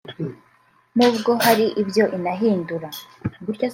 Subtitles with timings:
[0.97, 2.87] n’ubwo hari ibyo inahindura